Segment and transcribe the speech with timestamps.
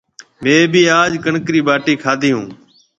[0.43, 2.45] ميه بي آج ڪڻڪ رِي ٻاٽِي کادِي هون